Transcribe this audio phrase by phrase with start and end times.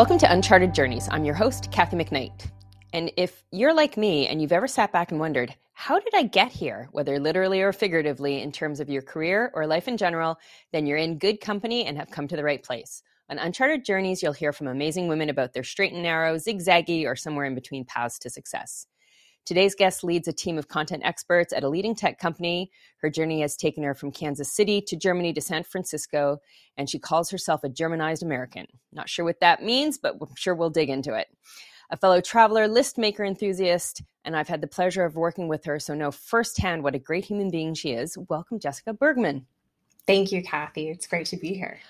[0.00, 1.10] Welcome to Uncharted Journeys.
[1.10, 2.50] I'm your host, Kathy McKnight.
[2.94, 6.22] And if you're like me and you've ever sat back and wondered, how did I
[6.22, 10.38] get here, whether literally or figuratively, in terms of your career or life in general,
[10.72, 13.02] then you're in good company and have come to the right place.
[13.28, 17.14] On Uncharted Journeys, you'll hear from amazing women about their straight and narrow, zigzaggy, or
[17.14, 18.86] somewhere in between paths to success.
[19.46, 22.70] Today's guest leads a team of content experts at a leading tech company.
[22.98, 26.40] Her journey has taken her from Kansas City to Germany to San Francisco,
[26.76, 28.66] and she calls herself a Germanized American.
[28.92, 31.28] Not sure what that means, but I'm sure we'll dig into it.
[31.90, 35.80] A fellow traveler, list maker enthusiast, and I've had the pleasure of working with her,
[35.80, 38.16] so know firsthand what a great human being she is.
[38.28, 39.46] Welcome, Jessica Bergmann.
[40.06, 40.88] Thank you, Kathy.
[40.88, 41.80] It's great to be here.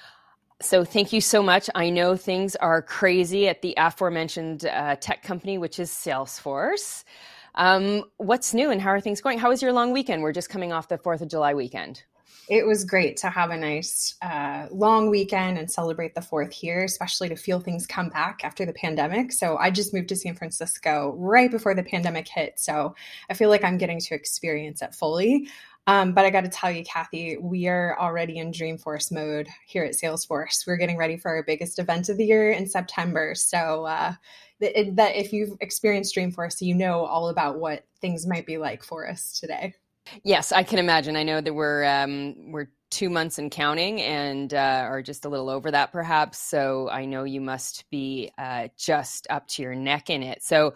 [0.63, 1.71] So, thank you so much.
[1.75, 7.05] I know things are crazy at the aforementioned uh, tech company, which is Salesforce.
[7.55, 9.39] Um, what's new and how are things going?
[9.39, 10.23] How was your long weekend?
[10.23, 12.03] We're just coming off the 4th of July weekend.
[12.49, 16.83] It was great to have a nice uh, long weekend and celebrate the fourth here,
[16.83, 19.31] especially to feel things come back after the pandemic.
[19.31, 22.59] So, I just moved to San Francisco right before the pandemic hit.
[22.59, 22.97] So,
[23.31, 25.49] I feel like I'm getting to experience it fully.
[25.87, 29.85] Um, but I got to tell you, Kathy, we are already in Dreamforce mode here
[29.85, 30.67] at Salesforce.
[30.67, 33.35] We're getting ready for our biggest event of the year in September.
[33.35, 34.15] So, uh,
[34.61, 38.83] that, that if you've experienced Dreamforce, you know all about what things might be like
[38.83, 39.75] for us today.
[40.25, 41.17] Yes, I can imagine.
[41.17, 45.29] I know that we're um, we're two months and counting, and uh, or just a
[45.29, 46.39] little over that, perhaps.
[46.39, 50.43] So I know you must be uh, just up to your neck in it.
[50.43, 50.75] So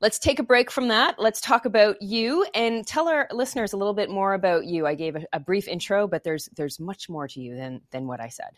[0.00, 1.18] let's take a break from that.
[1.18, 4.86] Let's talk about you and tell our listeners a little bit more about you.
[4.86, 8.06] I gave a, a brief intro, but there's there's much more to you than than
[8.06, 8.50] what I said.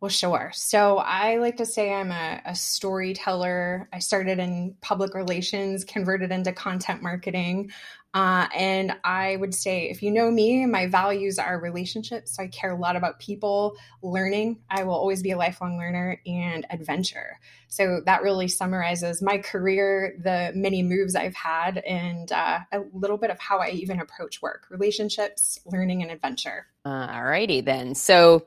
[0.00, 0.50] Well, sure.
[0.54, 3.88] So I like to say I'm a, a, storyteller.
[3.94, 7.70] I started in public relations, converted into content marketing.
[8.12, 12.36] Uh, and I would say, if you know me, my values are relationships.
[12.36, 14.58] So I care a lot about people, learning.
[14.68, 17.38] I will always be a lifelong learner and adventure.
[17.68, 23.18] So that really summarizes my career, the many moves I've had, and uh, a little
[23.18, 26.66] bit of how I even approach work relationships, learning, and adventure.
[26.84, 27.94] Uh, all righty then.
[27.94, 28.46] So,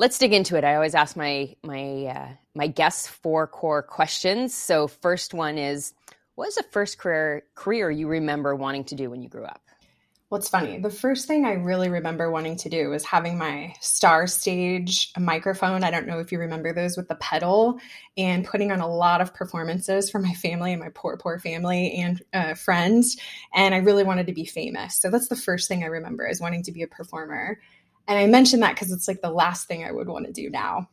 [0.00, 0.64] let's dig into it.
[0.64, 4.54] I always ask my my uh, my guests four core questions.
[4.54, 5.92] So first one is,
[6.36, 9.60] what was the first career career you remember wanting to do when you grew up?
[10.30, 10.78] Well, it's funny.
[10.78, 15.82] The first thing I really remember wanting to do was having my star stage microphone.
[15.82, 17.80] I don't know if you remember those with the pedal
[18.16, 21.94] and putting on a lot of performances for my family and my poor, poor family
[21.94, 23.16] and uh, friends.
[23.52, 24.94] And I really wanted to be famous.
[24.94, 27.58] So that's the first thing I remember is wanting to be a performer.
[28.10, 30.50] And I mention that because it's like the last thing I would want to do
[30.50, 30.88] now.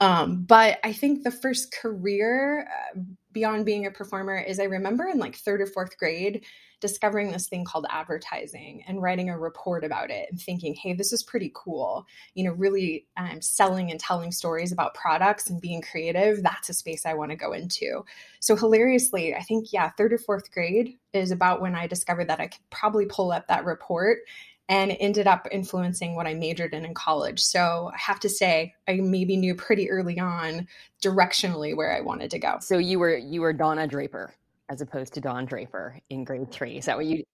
[0.00, 3.00] Um, but I think the first career uh,
[3.32, 6.44] beyond being a performer is I remember in like third or fourth grade
[6.80, 11.12] discovering this thing called advertising and writing a report about it and thinking, hey, this
[11.12, 12.06] is pretty cool.
[12.34, 16.42] You know, really um, selling and telling stories about products and being creative.
[16.42, 18.02] That's a space I want to go into.
[18.40, 22.40] So, hilariously, I think, yeah, third or fourth grade is about when I discovered that
[22.40, 24.20] I could probably pull up that report
[24.70, 27.40] and ended up influencing what I majored in in college.
[27.40, 30.68] So I have to say, I maybe knew pretty early on
[31.02, 32.58] directionally where I wanted to go.
[32.60, 34.32] So you were you were Donna Draper
[34.68, 36.78] as opposed to Don Draper in grade three.
[36.78, 37.24] Is that what you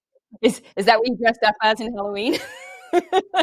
[0.40, 2.38] is is that what you dressed up as in Halloween?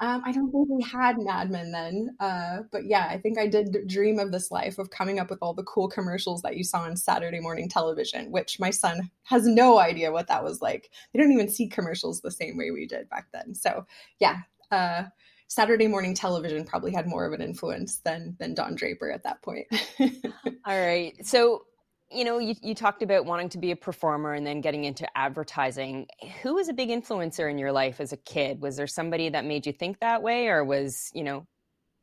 [0.00, 3.46] um, I don't think we had Mad Men then, uh, but yeah, I think I
[3.46, 6.64] did dream of this life of coming up with all the cool commercials that you
[6.64, 10.90] saw on Saturday morning television, which my son has no idea what that was like.
[11.12, 13.54] They don't even see commercials the same way we did back then.
[13.54, 13.86] So
[14.18, 14.38] yeah,
[14.70, 15.04] uh,
[15.48, 19.42] Saturday morning television probably had more of an influence than than Don Draper at that
[19.42, 19.66] point.
[20.00, 21.64] all right, so
[22.10, 25.06] you know, you, you talked about wanting to be a performer and then getting into
[25.16, 26.06] advertising.
[26.42, 28.60] Who was a big influencer in your life as a kid?
[28.60, 31.46] Was there somebody that made you think that way, or was you know,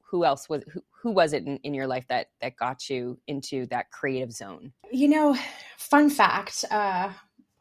[0.09, 3.19] who else was who, who was it in, in your life that that got you
[3.27, 4.73] into that creative zone?
[4.91, 5.37] You know,
[5.77, 6.65] fun fact.
[6.69, 7.11] Uh,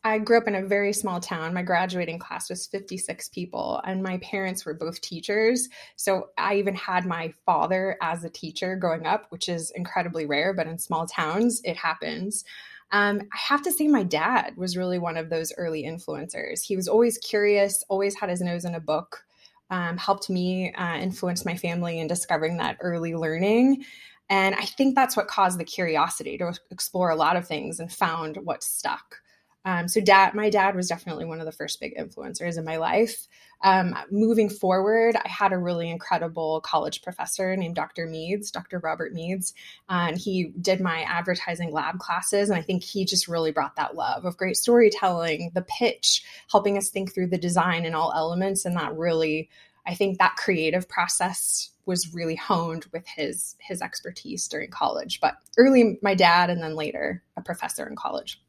[0.07, 1.55] I grew up in a very small town.
[1.55, 5.71] My graduating class was 56 people, and my parents were both teachers.
[5.97, 10.53] So I even had my father as a teacher growing up, which is incredibly rare,
[10.53, 12.45] but in small towns, it happens.
[12.93, 16.63] Um, I have to say, my dad was really one of those early influencers.
[16.63, 19.25] He was always curious, always had his nose in a book,
[19.71, 23.85] um, helped me uh, influence my family in discovering that early learning.
[24.29, 27.91] And I think that's what caused the curiosity to explore a lot of things and
[27.91, 29.23] found what stuck.
[29.65, 32.77] Um, so dad, my dad was definitely one of the first big influencers in my
[32.77, 33.27] life.
[33.63, 38.07] Um, moving forward, I had a really incredible college professor named Dr.
[38.07, 38.79] Meads, Dr.
[38.79, 39.55] Robert Meads,
[39.89, 42.51] and he did my advertising lab classes.
[42.51, 46.77] And I think he just really brought that love of great storytelling, the pitch, helping
[46.77, 48.67] us think through the design and all elements.
[48.67, 49.49] And that really,
[49.87, 55.21] I think that creative process was really honed with his his expertise during college.
[55.21, 58.44] But early my dad and then later a professor in college.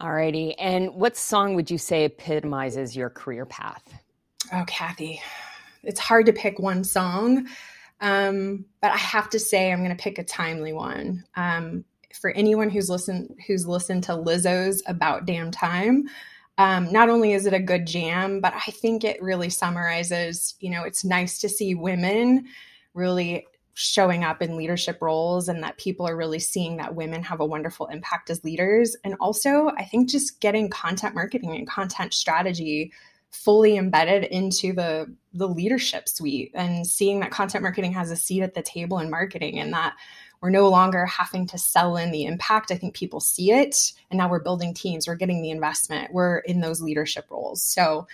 [0.00, 0.54] Alrighty.
[0.58, 3.82] And what song would you say epitomizes your career path?
[4.52, 5.20] Oh, Kathy,
[5.82, 7.46] it's hard to pick one song.
[8.00, 11.24] Um, but I have to say I'm going to pick a timely one.
[11.34, 11.84] Um,
[12.20, 16.04] for anyone who's listened who's listened to Lizzo's About Damn Time,
[16.58, 20.54] um, not only is it a good jam, but I think it really summarizes.
[20.60, 22.46] You know, it's nice to see women
[22.94, 23.46] really
[23.78, 27.44] showing up in leadership roles and that people are really seeing that women have a
[27.44, 28.96] wonderful impact as leaders.
[29.04, 32.90] And also, I think just getting content marketing and content strategy
[33.30, 38.40] fully embedded into the the leadership suite and seeing that content marketing has a seat
[38.40, 39.94] at the table in marketing and that
[40.40, 42.70] we're no longer having to sell in the impact.
[42.70, 46.38] I think people see it and now we're building teams, we're getting the investment, we're
[46.38, 47.62] in those leadership roles.
[47.62, 48.06] So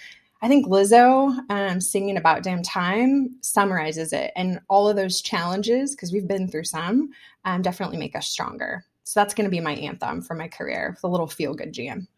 [0.42, 4.32] I think Lizzo um, singing about damn time summarizes it.
[4.34, 7.10] And all of those challenges, because we've been through some,
[7.44, 8.84] um, definitely make us stronger.
[9.04, 12.08] So that's going to be my anthem for my career, the little feel good jam.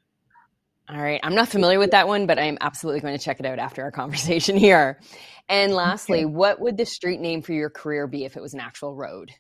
[0.89, 1.21] All right.
[1.23, 3.83] I'm not familiar with that one, but I'm absolutely going to check it out after
[3.83, 5.01] our conversation here.
[5.49, 8.61] And lastly, what would the street name for your career be if it was an
[8.61, 9.33] actual road?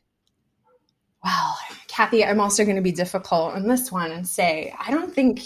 [1.22, 1.58] Well,
[1.88, 5.40] Kathy, I'm also going to be difficult on this one and say I don't think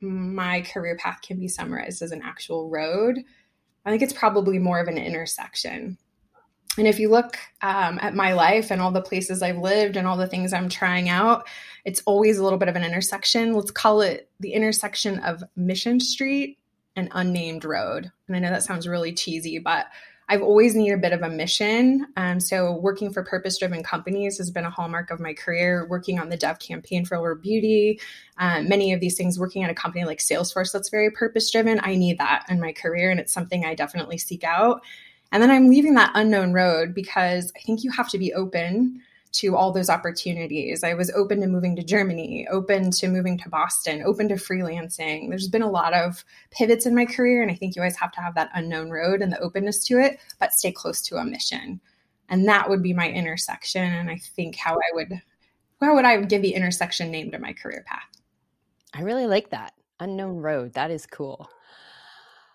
[0.00, 3.18] my career path can be summarized as an actual road.
[3.84, 5.98] I think it's probably more of an intersection.
[6.78, 10.06] And if you look um, at my life and all the places I've lived and
[10.06, 11.48] all the things I'm trying out,
[11.84, 13.54] it's always a little bit of an intersection.
[13.54, 16.58] Let's call it the intersection of Mission Street
[16.94, 18.10] and Unnamed Road.
[18.28, 19.86] And I know that sounds really cheesy, but
[20.30, 22.06] I've always needed a bit of a mission.
[22.16, 25.88] Um, so, working for purpose driven companies has been a hallmark of my career.
[25.90, 28.00] Working on the Dove campaign for Over Beauty,
[28.38, 31.80] um, many of these things, working at a company like Salesforce that's very purpose driven,
[31.82, 33.10] I need that in my career.
[33.10, 34.82] And it's something I definitely seek out.
[35.32, 39.02] And then I'm leaving that unknown road because I think you have to be open
[39.32, 40.82] to all those opportunities.
[40.82, 45.28] I was open to moving to Germany, open to moving to Boston, open to freelancing.
[45.28, 48.12] There's been a lot of pivots in my career, and I think you always have
[48.12, 51.24] to have that unknown road and the openness to it, but stay close to a
[51.24, 51.80] mission.
[52.28, 53.82] And that would be my intersection.
[53.82, 55.20] And I think how I would,
[55.80, 58.08] how would I give the intersection name to my career path?
[58.94, 60.72] I really like that unknown road.
[60.74, 61.48] That is cool.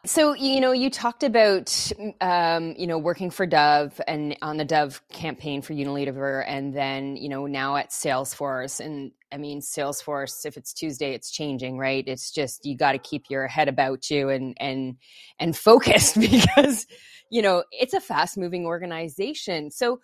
[0.06, 1.92] So you know, you talked about
[2.22, 7.16] um, you know working for Dove and on the Dove campaign for Unilever, and then
[7.16, 8.80] you know now at Salesforce.
[8.80, 12.04] And I mean, Salesforce, if it's Tuesday, it's changing, right?
[12.08, 14.98] It's just you got to keep your head about you and and
[15.40, 16.86] and focused because
[17.32, 19.72] you know it's a fast moving organization.
[19.72, 20.02] So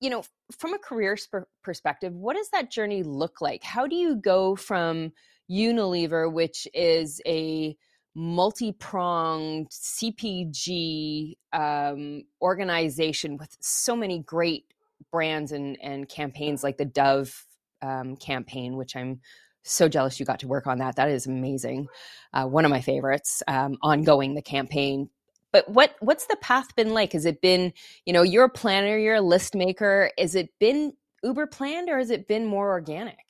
[0.00, 3.64] you know, from a career sp- perspective, what does that journey look like?
[3.64, 5.12] How do you go from
[5.50, 7.76] Unilever, which is a
[8.18, 14.64] multi-pronged CPG um, organization with so many great
[15.12, 17.46] brands and, and campaigns like the Dove
[17.80, 19.20] um, campaign, which I'm
[19.62, 20.96] so jealous you got to work on that.
[20.96, 21.86] That is amazing.
[22.32, 23.42] Uh, one of my favorites.
[23.46, 25.10] Um, ongoing the campaign.
[25.52, 27.12] But what what's the path been like?
[27.12, 27.72] Has it been
[28.04, 30.10] you know you're a planner, you're a list maker?
[30.18, 33.27] Has it been uber planned or has it been more organic?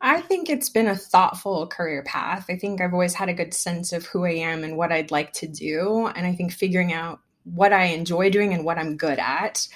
[0.00, 2.46] I think it's been a thoughtful career path.
[2.48, 5.10] I think I've always had a good sense of who I am and what I'd
[5.10, 6.06] like to do.
[6.14, 9.68] And I think figuring out what I enjoy doing and what I'm good at.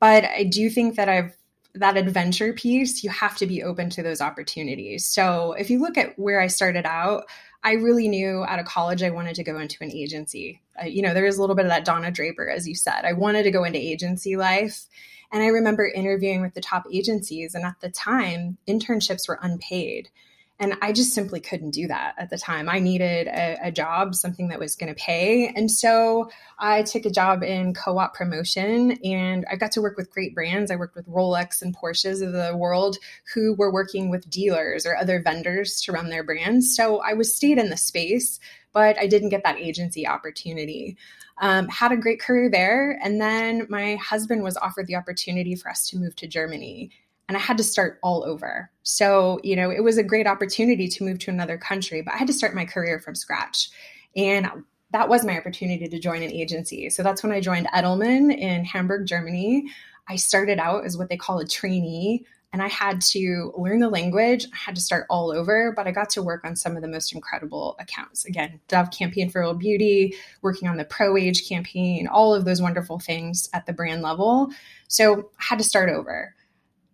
[0.00, 1.34] But I do think that I've
[1.74, 5.06] that adventure piece, you have to be open to those opportunities.
[5.06, 7.24] So if you look at where I started out,
[7.62, 10.60] I really knew out of college I wanted to go into an agency.
[10.80, 13.04] Uh, you know, there is a little bit of that Donna Draper, as you said.
[13.04, 14.86] I wanted to go into agency life.
[15.30, 20.08] And I remember interviewing with the top agencies, and at the time, internships were unpaid.
[20.60, 22.68] And I just simply couldn't do that at the time.
[22.68, 25.52] I needed a, a job, something that was going to pay.
[25.54, 29.96] And so I took a job in co op promotion and I got to work
[29.96, 30.72] with great brands.
[30.72, 32.96] I worked with Rolex and Porsches of the world
[33.34, 36.74] who were working with dealers or other vendors to run their brands.
[36.74, 38.40] So I was stayed in the space,
[38.72, 40.96] but I didn't get that agency opportunity.
[41.40, 42.98] Um, had a great career there.
[43.02, 46.90] And then my husband was offered the opportunity for us to move to Germany.
[47.28, 48.70] And I had to start all over.
[48.82, 52.16] So, you know, it was a great opportunity to move to another country, but I
[52.16, 53.70] had to start my career from scratch.
[54.16, 54.48] And
[54.92, 56.88] that was my opportunity to join an agency.
[56.90, 59.68] So that's when I joined Edelman in Hamburg, Germany.
[60.08, 63.90] I started out as what they call a trainee and I had to learn the
[63.90, 64.46] language.
[64.46, 66.88] I had to start all over, but I got to work on some of the
[66.88, 68.24] most incredible accounts.
[68.24, 72.62] Again, Dove campaign for Real Beauty, working on the Pro Age campaign, all of those
[72.62, 74.50] wonderful things at the brand level.
[74.88, 76.34] So I had to start over.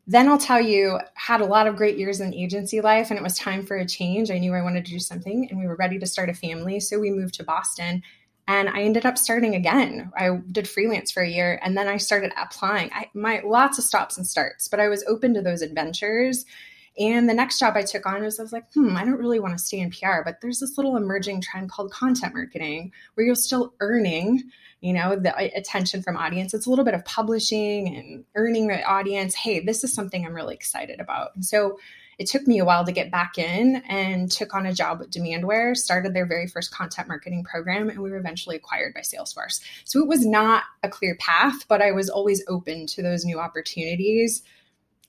[0.06, 3.22] Then I'll tell you, had a lot of great years in agency life, and it
[3.22, 4.30] was time for a change.
[4.30, 6.78] I knew I wanted to do something, and we were ready to start a family.
[6.80, 8.02] So we moved to Boston.
[8.46, 10.12] And I ended up starting again.
[10.16, 12.90] I did freelance for a year and then I started applying.
[12.92, 16.44] I my lots of stops and starts, but I was open to those adventures.
[16.96, 19.40] And the next job I took on was I was like, hmm, I don't really
[19.40, 23.26] want to stay in PR, but there's this little emerging trend called content marketing where
[23.26, 24.44] you're still earning,
[24.80, 26.54] you know, the attention from audience.
[26.54, 29.34] It's a little bit of publishing and earning the audience.
[29.34, 31.34] Hey, this is something I'm really excited about.
[31.34, 31.78] And so
[32.18, 35.10] it took me a while to get back in and took on a job with
[35.10, 39.60] Demandware, started their very first content marketing program, and we were eventually acquired by Salesforce.
[39.84, 43.38] So it was not a clear path, but I was always open to those new
[43.38, 44.42] opportunities,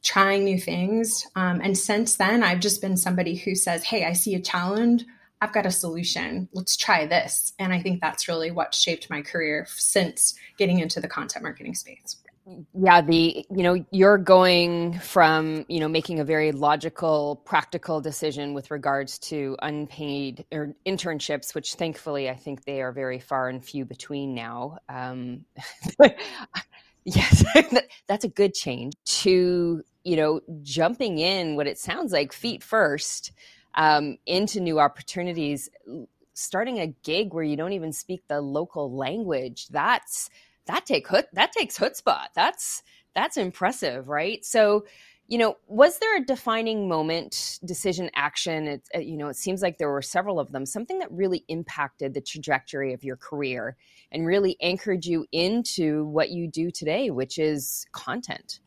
[0.03, 1.25] trying new things.
[1.35, 5.03] Um, and since then, I've just been somebody who says, Hey, I see a challenge.
[5.41, 6.47] I've got a solution.
[6.53, 7.53] Let's try this.
[7.59, 11.75] And I think that's really what shaped my career since getting into the content marketing
[11.75, 12.17] space
[12.73, 18.53] yeah the you know you're going from you know making a very logical practical decision
[18.53, 23.65] with regards to unpaid or internships which thankfully i think they are very far and
[23.65, 25.43] few between now um,
[27.05, 27.43] yes
[28.07, 33.31] that's a good change to you know jumping in what it sounds like feet first
[33.73, 35.69] um, into new opportunities
[36.33, 40.29] starting a gig where you don't even speak the local language that's
[40.67, 42.25] that take that takes chutzpah.
[42.35, 42.83] That's
[43.15, 44.43] that's impressive, right?
[44.43, 44.85] So,
[45.27, 48.67] you know, was there a defining moment, decision, action?
[48.67, 50.65] It, uh, you know, it seems like there were several of them.
[50.65, 53.77] Something that really impacted the trajectory of your career
[54.11, 58.59] and really anchored you into what you do today, which is content.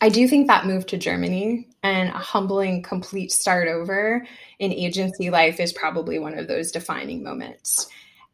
[0.00, 4.26] I do think that move to Germany and a humbling, complete start over
[4.58, 7.88] in agency life is probably one of those defining moments.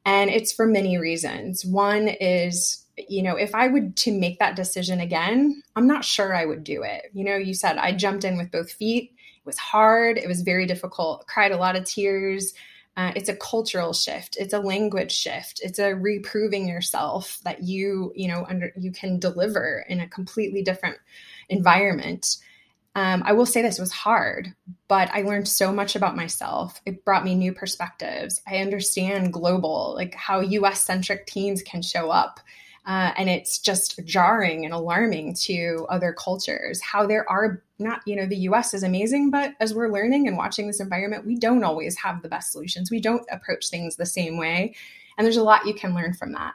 [0.04, 1.64] And it's for many reasons.
[1.64, 6.35] One is, you know, if I would to make that decision again, I'm not sure
[6.35, 7.11] I would do it.
[7.12, 9.12] You know, you said I jumped in with both feet.
[9.14, 10.19] It was hard.
[10.19, 11.26] It was very difficult.
[11.26, 12.54] Cried a lot of tears.
[12.97, 14.37] Uh, it's a cultural shift.
[14.38, 15.61] It's a language shift.
[15.62, 20.62] It's a reproving yourself that you, you know, under you can deliver in a completely
[20.62, 20.99] different
[21.49, 22.37] environment.
[22.97, 24.52] Um, I will say this was hard,
[24.88, 26.80] but I learned so much about myself.
[26.85, 28.42] It brought me new perspectives.
[28.49, 32.40] I understand global, like how US centric teams can show up.
[32.87, 38.16] Uh, and it's just jarring and alarming to other cultures how there are not, you
[38.16, 41.62] know, the US is amazing, but as we're learning and watching this environment, we don't
[41.62, 42.90] always have the best solutions.
[42.90, 44.75] We don't approach things the same way.
[45.16, 46.54] And there's a lot you can learn from that.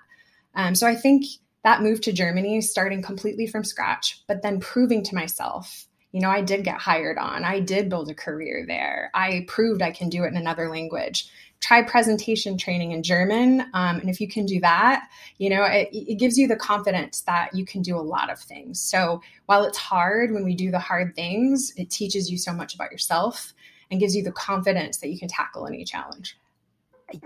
[0.55, 1.25] Um, so I think
[1.63, 6.29] that move to Germany, starting completely from scratch, but then proving to myself you know,
[6.29, 7.43] I did get hired on.
[7.43, 9.11] I did build a career there.
[9.13, 11.29] I proved I can do it in another language.
[11.59, 13.65] Try presentation training in German.
[13.73, 17.19] Um, and if you can do that, you know, it, it gives you the confidence
[17.23, 18.79] that you can do a lot of things.
[18.79, 22.75] So while it's hard when we do the hard things, it teaches you so much
[22.75, 23.53] about yourself
[23.91, 26.37] and gives you the confidence that you can tackle any challenge.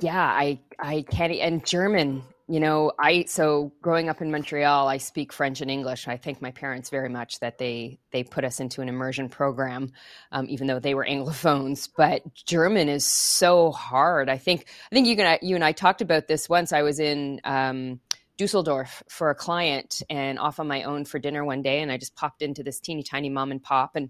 [0.01, 1.31] Yeah, I I can't.
[1.34, 6.07] And German you know i so growing up in montreal i speak french and english
[6.07, 9.91] i thank my parents very much that they they put us into an immersion program
[10.31, 11.89] um, even though they were anglophones.
[11.95, 14.29] But german is so hard.
[14.29, 16.73] I think i think you can you and i talked about this once.
[16.73, 17.99] I was in um,
[18.37, 21.97] dusseldorf for a client and off on my own for dinner one day and i
[21.97, 24.09] just popped into this teeny tiny mom and pop and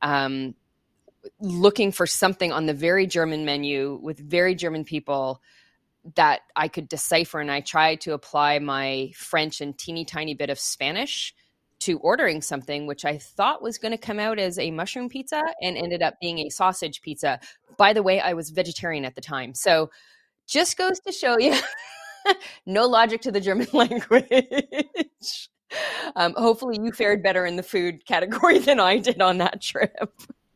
[0.00, 0.54] um,
[1.40, 5.42] looking for something on the very german menu with very german people
[6.14, 7.40] that I could decipher.
[7.40, 11.34] And I tried to apply my French and teeny tiny bit of Spanish
[11.80, 15.42] to ordering something, which I thought was going to come out as a mushroom pizza
[15.60, 17.38] and ended up being a sausage pizza.
[17.76, 19.54] By the way, I was vegetarian at the time.
[19.54, 19.90] So
[20.46, 21.54] just goes to show you
[22.66, 25.50] no logic to the German language.
[26.14, 30.10] Um, hopefully, you fared better in the food category than I did on that trip.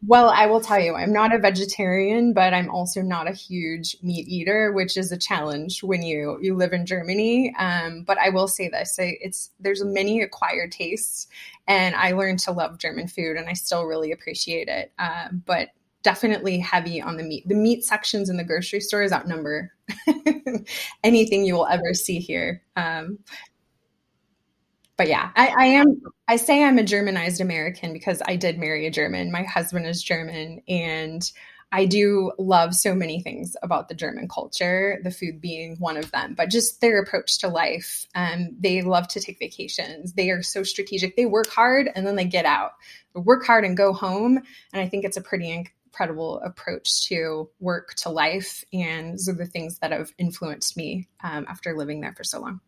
[0.07, 3.97] Well, I will tell you, I'm not a vegetarian, but I'm also not a huge
[4.03, 7.55] meat eater, which is a challenge when you you live in Germany.
[7.59, 11.27] Um, but I will say this: it's there's many acquired tastes,
[11.69, 14.91] and I learned to love German food, and I still really appreciate it.
[14.99, 15.69] Uh, but
[16.03, 17.47] definitely heavy on the meat.
[17.47, 19.71] The meat sections in the grocery stores outnumber
[21.05, 22.63] anything you will ever see here.
[22.75, 23.19] Um,
[25.01, 26.03] but yeah, I, I, am.
[26.29, 29.33] I say I'm a Germanized American because I did marry a German.
[29.33, 31.23] My husband is German, and
[31.73, 36.13] I do love so many things about the German culture, the food being one of
[36.13, 38.07] them, but just their approach to life.
[38.15, 40.13] Um, they love to take vacations.
[40.13, 41.17] They are so strategic.
[41.17, 42.73] They work hard and then they get out.
[43.15, 44.37] They work hard and go home.
[44.75, 48.65] And I think it's a pretty incredible approach to work to life.
[48.71, 52.43] And those are the things that have influenced me um, after living there for so
[52.43, 52.61] long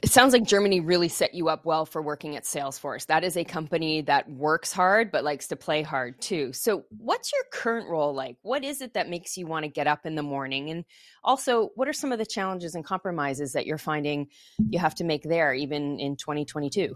[0.00, 3.06] it sounds like Germany really set you up well for working at Salesforce.
[3.06, 6.52] That is a company that works hard but likes to play hard too.
[6.52, 8.36] So, what's your current role like?
[8.42, 10.70] What is it that makes you want to get up in the morning?
[10.70, 10.84] And
[11.22, 14.28] also, what are some of the challenges and compromises that you're finding
[14.70, 16.94] you have to make there even in 2022?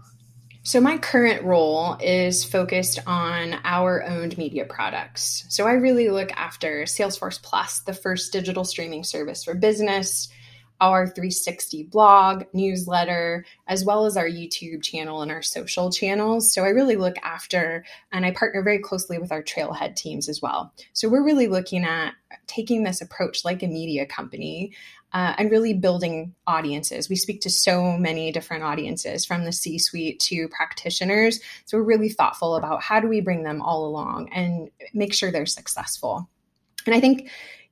[0.63, 5.45] So, my current role is focused on our owned media products.
[5.49, 10.29] So, I really look after Salesforce Plus, the first digital streaming service for business
[10.79, 16.53] our 360 blog, newsletter, as well as our YouTube channel and our social channels.
[16.53, 20.41] So I really look after and I partner very closely with our trailhead teams as
[20.41, 20.73] well.
[20.93, 22.13] So we're really looking at
[22.45, 24.73] taking this approach like a media company
[25.13, 27.09] uh, and really building audiences.
[27.09, 31.39] We speak to so many different audiences from the C suite to practitioners.
[31.65, 35.31] So we're really thoughtful about how do we bring them all along and make sure
[35.31, 36.29] they're successful.
[36.85, 37.29] And I think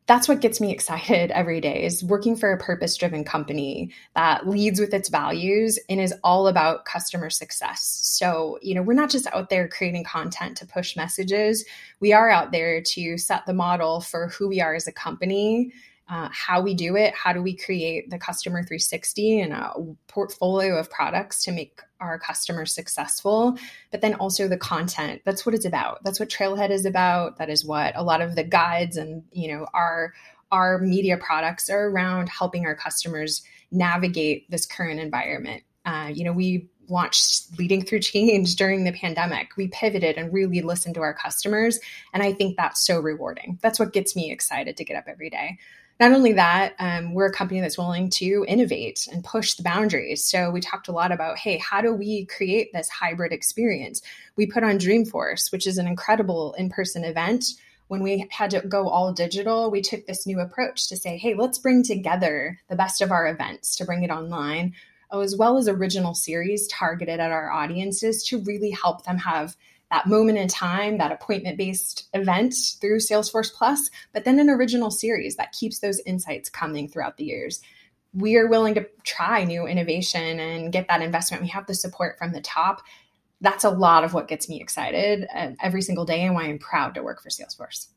[0.08, 4.48] that's what gets me excited every day is working for a purpose driven company that
[4.48, 7.82] leads with its values and is all about customer success.
[8.04, 11.66] So you know we're not just out there creating content to push messages.
[12.00, 15.72] We are out there to set the model for who we are as a company
[16.08, 19.74] uh, how we do it, how do we create the customer 360 and a
[20.08, 23.58] portfolio of products to make our customers successful,
[23.92, 25.22] but then also the content.
[25.26, 26.04] That's what it's about.
[26.04, 27.38] That's what Trailhead is about.
[27.38, 30.14] That is what a lot of the guides and you know our
[30.52, 35.64] our media products are around helping our customers navigate this current environment.
[35.86, 39.58] Uh, you know, we launched leading through change during the pandemic.
[39.58, 41.80] We pivoted and really listened to our customers.
[42.14, 43.58] And I think that's so rewarding.
[43.62, 45.58] That's what gets me excited to get up every day.
[45.98, 50.24] Not only that, um, we're a company that's willing to innovate and push the boundaries.
[50.24, 54.02] So we talked a lot about, hey, how do we create this hybrid experience?
[54.36, 57.46] We put on Dreamforce, which is an incredible in-person event.
[57.88, 61.34] When we had to go all digital, we took this new approach to say, hey,
[61.34, 64.74] let's bring together the best of our events to bring it online,
[65.14, 69.56] as well as original series targeted at our audiences to really help them have
[69.92, 74.92] that moment in time, that appointment based event through Salesforce Plus, but then an original
[74.92, 77.62] series that keeps those insights coming throughout the years.
[78.14, 81.44] We are willing to try new innovation and get that investment.
[81.44, 82.82] We have the support from the top.
[83.42, 86.60] That's a lot of what gets me excited uh, every single day and why I'm
[86.60, 87.88] proud to work for Salesforce,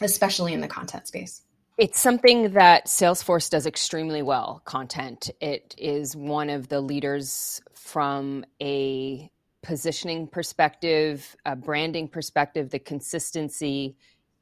[0.00, 1.42] especially in the content space.
[1.78, 5.30] It's something that Salesforce does extremely well content.
[5.40, 9.30] It is one of the leaders from a
[9.66, 13.96] positioning perspective, a branding perspective, the consistency,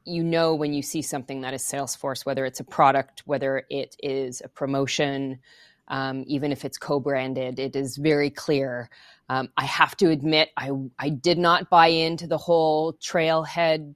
[0.05, 3.97] you know when you see something that is Salesforce, whether it's a product, whether it
[4.03, 5.39] is a promotion,
[5.89, 8.91] um, even if it's co-branded, it is very clear.
[9.31, 13.95] Um, I have to admit, I I did not buy into the whole trailhead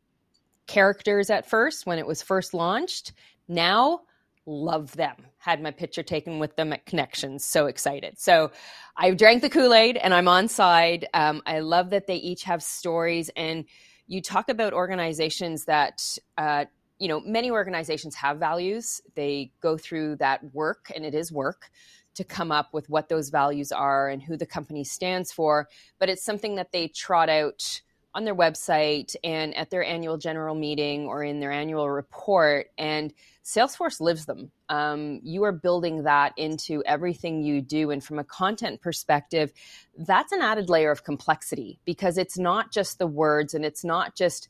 [0.67, 3.13] characters at first when it was first launched.
[3.49, 4.01] Now
[4.47, 5.17] love them.
[5.49, 7.43] Had my picture taken with them at Connections.
[7.43, 8.19] So excited.
[8.19, 8.51] So
[8.99, 11.09] I drank the Kool Aid and I'm on side.
[11.15, 13.31] Um, I love that they each have stories.
[13.35, 13.65] And
[14.07, 16.67] you talk about organizations that, uh,
[16.99, 19.01] you know, many organizations have values.
[19.15, 21.71] They go through that work, and it is work
[22.17, 25.67] to come up with what those values are and who the company stands for.
[25.99, 27.81] But it's something that they trot out
[28.15, 32.69] on their website and at their annual general meeting or in their annual report.
[32.79, 33.13] And
[33.45, 34.51] Salesforce lives them.
[34.69, 37.91] Um, you are building that into everything you do.
[37.91, 39.53] And from a content perspective,
[39.97, 44.15] that's an added layer of complexity because it's not just the words and it's not
[44.15, 44.49] just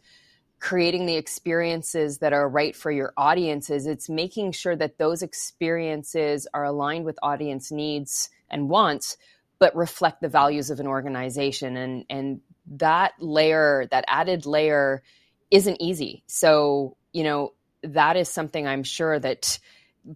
[0.61, 3.87] creating the experiences that are right for your audiences.
[3.87, 9.17] It's making sure that those experiences are aligned with audience needs and wants,
[9.59, 11.77] but reflect the values of an organization.
[11.77, 12.41] And, and
[12.73, 15.03] that layer, that added layer,
[15.51, 16.23] isn't easy.
[16.27, 19.59] So, you know, that is something I'm sure that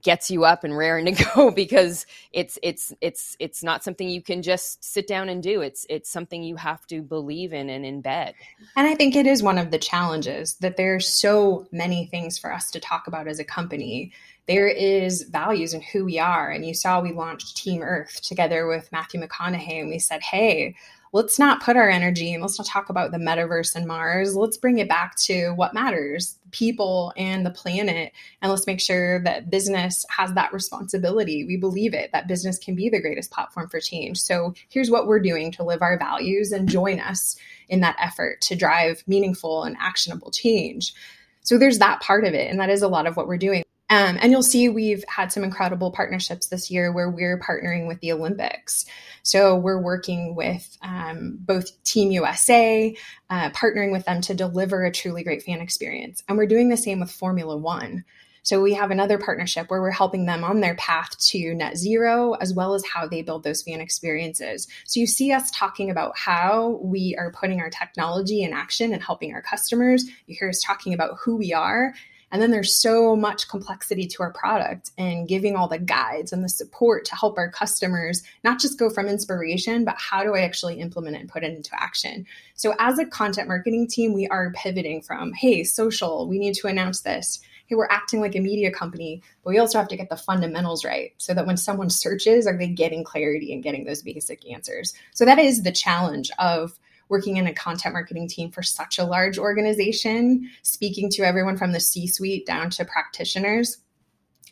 [0.00, 4.22] gets you up and raring to go because it's it's it's it's not something you
[4.22, 5.60] can just sit down and do.
[5.60, 8.32] It's it's something you have to believe in and embed.
[8.76, 12.52] And i think it is one of the challenges that there's so many things for
[12.52, 14.12] us to talk about as a company.
[14.46, 16.50] There is values in who we are.
[16.50, 20.74] And you saw we launched team earth together with matthew mcconaughey and we said hey
[21.12, 24.34] let's not put our energy and let's not talk about the metaverse and Mars.
[24.34, 28.12] Let's bring it back to what matters people and the planet.
[28.40, 31.44] And let's make sure that business has that responsibility.
[31.44, 34.18] We believe it, that business can be the greatest platform for change.
[34.18, 37.36] So here's what we're doing to live our values and join us
[37.68, 40.94] in that effort to drive meaningful and actionable change.
[41.42, 42.50] So there's that part of it.
[42.50, 43.64] And that is a lot of what we're doing.
[43.92, 48.00] Um, and you'll see we've had some incredible partnerships this year where we're partnering with
[48.00, 48.86] the Olympics.
[49.22, 52.96] So we're working with um, both Team USA,
[53.28, 56.22] uh, partnering with them to deliver a truly great fan experience.
[56.26, 58.06] And we're doing the same with Formula One.
[58.44, 62.32] So we have another partnership where we're helping them on their path to net zero,
[62.32, 64.66] as well as how they build those fan experiences.
[64.86, 69.02] So you see us talking about how we are putting our technology in action and
[69.02, 70.06] helping our customers.
[70.26, 71.92] You hear us talking about who we are.
[72.32, 76.42] And then there's so much complexity to our product and giving all the guides and
[76.42, 80.40] the support to help our customers not just go from inspiration, but how do I
[80.40, 82.26] actually implement it and put it into action?
[82.54, 86.66] So, as a content marketing team, we are pivoting from, hey, social, we need to
[86.66, 90.10] announce this hey, we're acting like a media company, but we also have to get
[90.10, 94.02] the fundamentals right so that when someone searches, are they getting clarity and getting those
[94.02, 94.94] basic answers?
[95.12, 99.04] So that is the challenge of working in a content marketing team for such a
[99.04, 103.78] large organization, speaking to everyone from the C suite down to practitioners.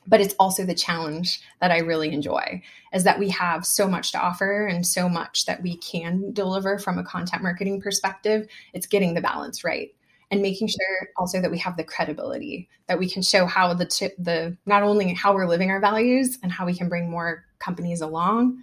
[0.07, 4.13] But it's also the challenge that I really enjoy is that we have so much
[4.13, 8.49] to offer and so much that we can deliver from a content marketing perspective.
[8.73, 9.91] It's getting the balance right
[10.31, 13.87] and making sure also that we have the credibility that we can show how the
[13.87, 17.45] t- the not only how we're living our values and how we can bring more
[17.59, 18.63] companies along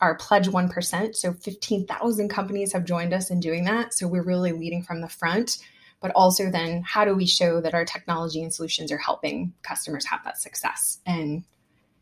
[0.00, 3.92] our pledge 1% so 15,000 companies have joined us in doing that.
[3.94, 5.58] So we're really leading from the front
[6.04, 10.04] but also then how do we show that our technology and solutions are helping customers
[10.04, 10.98] have that success?
[11.06, 11.44] And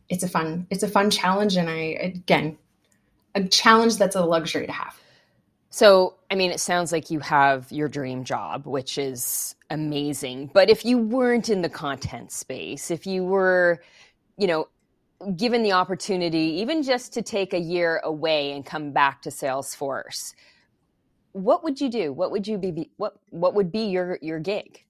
[0.08, 1.56] it's a fun it's a fun challenge.
[1.56, 2.58] And i again
[3.36, 4.98] a challenge that's a luxury to have.
[5.70, 10.50] So, I mean, it sounds like you have your dream job, which is amazing.
[10.52, 13.80] But if you weren't in the content space, if you were,
[14.36, 14.66] you know,
[15.36, 20.34] given the opportunity, even just to take a year away and come back to Salesforce,
[21.32, 22.12] what would you do?
[22.12, 22.90] What would you be?
[22.96, 24.84] What What would be your your gig?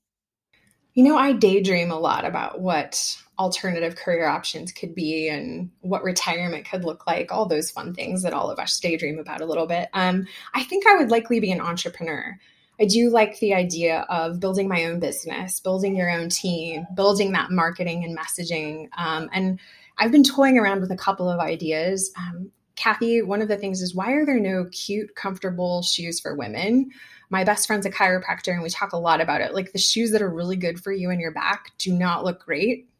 [0.94, 6.02] You know, I daydream a lot about what alternative career options could be and what
[6.02, 9.46] retirement could look like, all those fun things that all of us daydream about a
[9.46, 9.88] little bit.
[9.94, 12.38] Um, I think I would likely be an entrepreneur.
[12.80, 17.32] I do like the idea of building my own business, building your own team, building
[17.32, 18.88] that marketing and messaging.
[18.96, 19.60] Um, and
[20.02, 22.12] I've been toying around with a couple of ideas.
[22.18, 26.34] Um, Kathy, one of the things is why are there no cute, comfortable shoes for
[26.34, 26.90] women?
[27.32, 29.54] my best friend's a chiropractor and we talk a lot about it.
[29.54, 32.44] Like the shoes that are really good for you and your back do not look
[32.44, 32.90] great.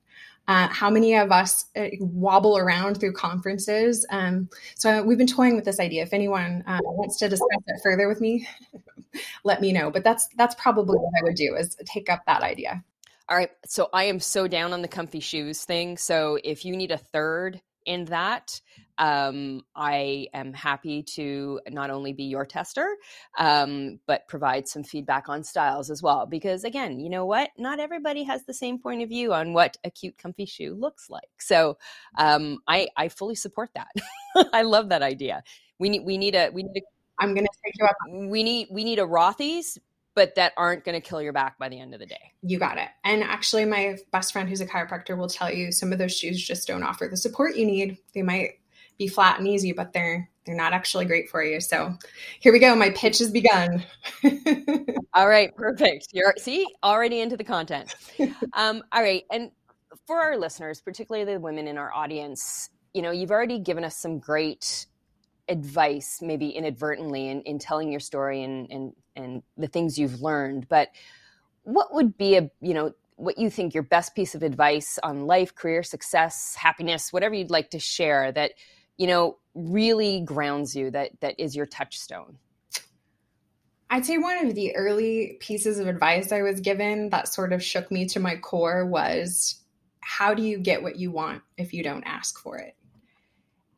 [0.49, 4.07] Uh, how many of us uh, wobble around through conferences?
[4.11, 6.03] Um, so we've been toying with this idea.
[6.03, 8.49] If anyone uh, wants to discuss it further with me,
[9.45, 9.91] let me know.
[9.91, 12.83] But that's that's probably what I would do is take up that idea.
[13.33, 13.49] All right.
[13.65, 15.97] So I am so down on the comfy shoes thing.
[15.97, 18.61] So if you need a third in that,
[18.99, 22.95] um, I am happy to not only be your tester,
[23.39, 26.27] um, but provide some feedback on styles as well.
[26.27, 27.49] Because again, you know what?
[27.57, 31.09] Not everybody has the same point of view on what a cute, comfy shoe looks
[31.09, 31.31] like.
[31.39, 31.79] So
[32.19, 33.89] um, I, I fully support that.
[34.53, 35.43] I love that idea.
[35.79, 36.83] We need we need a we need a
[37.19, 37.97] I'm going to take you up.
[38.31, 39.79] We need we need a Rothy's,
[40.15, 42.33] but that aren't going to kill your back by the end of the day.
[42.43, 42.89] You got it.
[43.05, 46.45] And actually, my best friend who's a chiropractor will tell you some of those shoes
[46.45, 47.99] just don't offer the support you need.
[48.15, 48.59] They might
[48.99, 51.61] be flat and easy, but they're they're not actually great for you.
[51.61, 51.97] So
[52.41, 52.75] here we go.
[52.75, 53.85] My pitch has begun.
[55.15, 56.09] all right, perfect.
[56.13, 57.95] You're see already into the content.
[58.55, 59.51] Um, all right, and
[60.07, 63.97] for our listeners, particularly the women in our audience, you know, you've already given us
[63.97, 64.87] some great
[65.53, 70.69] advice, maybe inadvertently, in, in telling your story and, and and the things you've learned.
[70.69, 70.89] But
[71.63, 75.27] what would be a you know what you think your best piece of advice on
[75.27, 78.53] life, career, success, happiness, whatever you'd like to share that
[78.97, 82.39] you know really grounds you that that is your touchstone
[83.93, 87.63] I'd say one of the early pieces of advice I was given that sort of
[87.63, 89.61] shook me to my core was
[90.01, 92.75] how do you get what you want if you don't ask for it?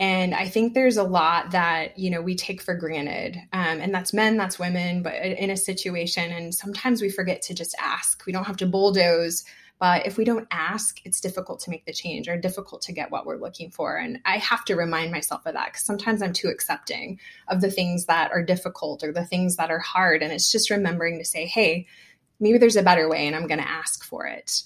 [0.05, 3.37] And I think there's a lot that, you know, we take for granted.
[3.53, 6.31] Um, and that's men, that's women, but in a situation.
[6.31, 8.27] And sometimes we forget to just ask.
[8.27, 9.45] We don't have to bulldoze
[9.81, 13.11] but if we don't ask, it's difficult to make the change or difficult to get
[13.11, 13.97] what we're looking for.
[13.97, 17.71] And I have to remind myself of that because sometimes I'm too accepting of the
[17.71, 20.23] things that are difficult or the things that are hard.
[20.23, 21.87] And it's just remembering to say, hey,
[22.39, 24.63] maybe there's a better way and I'm going to ask for it.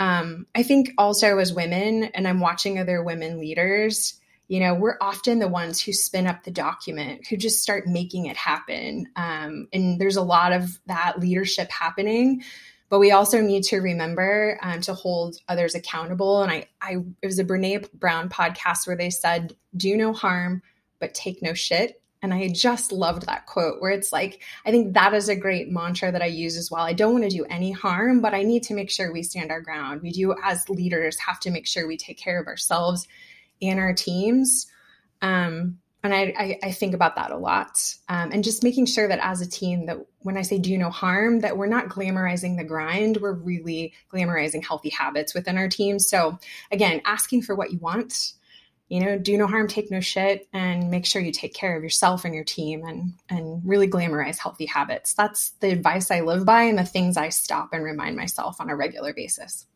[0.00, 4.96] Um, I think also as women, and I'm watching other women leaders, you know, we're
[5.00, 9.06] often the ones who spin up the document, who just start making it happen.
[9.14, 12.42] Um, and there's a lot of that leadership happening
[12.88, 16.42] but we also need to remember um, to hold others accountable.
[16.42, 20.62] And I, I, it was a Brene Brown podcast where they said, "Do no harm,
[20.98, 24.94] but take no shit." And I just loved that quote where it's like, I think
[24.94, 26.82] that is a great mantra that I use as well.
[26.82, 29.52] I don't want to do any harm, but I need to make sure we stand
[29.52, 30.02] our ground.
[30.02, 33.06] We do, as leaders, have to make sure we take care of ourselves
[33.60, 34.66] and our teams.
[35.22, 39.08] Um, and I, I, I, think about that a lot um, and just making sure
[39.08, 42.56] that as a team that when I say do no harm, that we're not glamorizing
[42.56, 45.98] the grind, we're really glamorizing healthy habits within our team.
[45.98, 46.38] So,
[46.70, 48.34] again, asking for what you want,
[48.88, 51.82] you know, do no harm, take no shit, and make sure you take care of
[51.82, 55.14] yourself and your team and, and really glamorize healthy habits.
[55.14, 58.70] That's the advice I live by and the things I stop and remind myself on
[58.70, 59.66] a regular basis.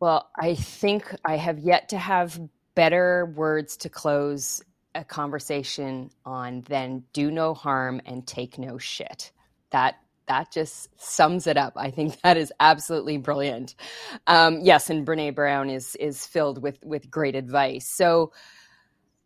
[0.00, 2.40] Well, I think I have yet to have
[2.74, 4.62] better words to close
[4.94, 9.32] a conversation on than do no harm and take no shit.
[9.70, 11.74] That that just sums it up.
[11.76, 13.74] I think that is absolutely brilliant.
[14.26, 17.86] Um, yes, and Brene Brown is is filled with with great advice.
[17.86, 18.32] So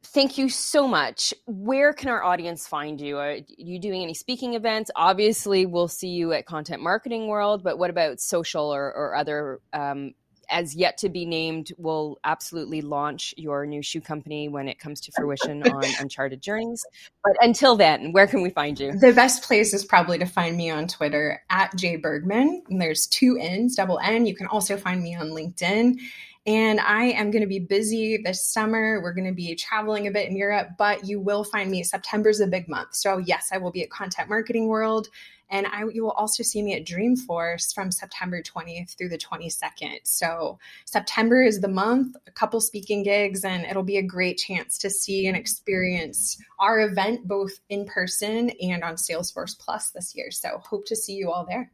[0.05, 1.35] thank you so much.
[1.47, 3.19] Where can our audience find you?
[3.19, 4.91] Are you doing any speaking events?
[4.97, 9.61] Obviously, we'll see you at Content Marketing World, but what about social or, or other
[9.73, 10.15] um,
[10.51, 15.01] as yet to be named will absolutely launch your new shoe company when it comes
[15.03, 16.85] to fruition on Uncharted Journeys.
[17.25, 18.93] But until then, where can we find you?
[18.93, 22.63] The best place is probably to find me on Twitter at J Bergmann.
[22.69, 24.27] And there's two N's, double N.
[24.27, 25.99] You can also find me on LinkedIn.
[26.47, 29.03] And I am going to be busy this summer.
[29.03, 31.83] We're going to be traveling a bit in Europe, but you will find me.
[31.83, 32.95] September's a big month.
[32.95, 35.09] So, yes, I will be at Content Marketing World
[35.51, 40.01] and I, you will also see me at Dreamforce from September 20th through the 22nd.
[40.05, 44.79] So September is the month, a couple speaking gigs, and it'll be a great chance
[44.79, 50.31] to see and experience our event both in person and on Salesforce Plus this year.
[50.31, 51.71] So hope to see you all there.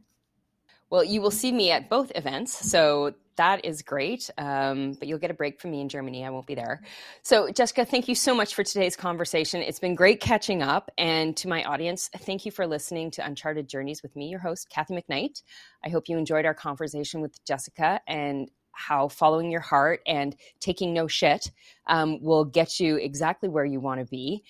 [0.89, 2.69] Well, you will see me at both events.
[2.69, 4.29] So that is great.
[4.37, 6.25] Um, but you'll get a break from me in Germany.
[6.25, 6.81] I won't be there.
[7.23, 9.61] So, Jessica, thank you so much for today's conversation.
[9.61, 10.91] It's been great catching up.
[10.97, 14.69] And to my audience, thank you for listening to Uncharted Journeys with me, your host,
[14.69, 15.41] Kathy McKnight.
[15.83, 20.93] I hope you enjoyed our conversation with Jessica and how following your heart and taking
[20.93, 21.51] no shit
[21.87, 24.43] um, will get you exactly where you want to be.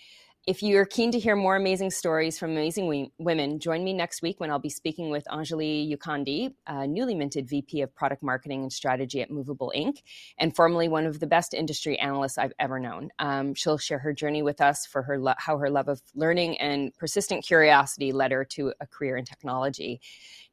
[0.47, 4.21] If you're keen to hear more amazing stories from amazing we- women, join me next
[4.21, 6.53] week when I'll be speaking with Anjali Yukandi,
[6.87, 10.03] newly minted VP of Product Marketing and Strategy at Movable Inc.,
[10.37, 13.09] and formerly one of the best industry analysts I've ever known.
[13.17, 16.59] Um, she'll share her journey with us for her lo- how her love of learning
[16.59, 19.99] and persistent curiosity led her to a career in technology.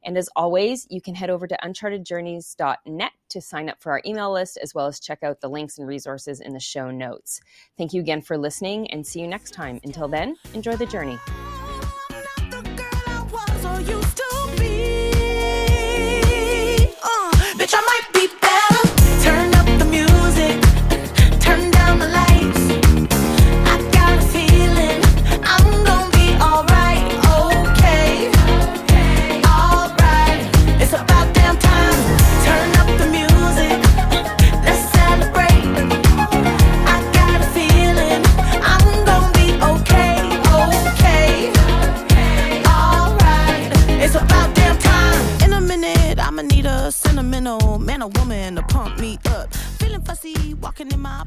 [0.05, 4.31] And as always, you can head over to unchartedjourneys.net to sign up for our email
[4.31, 7.39] list, as well as check out the links and resources in the show notes.
[7.77, 9.79] Thank you again for listening and see you next time.
[9.83, 11.19] Until then, enjoy the journey.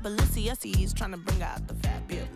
[0.07, 2.29] Balenciennes, trying to bring out the fabulous.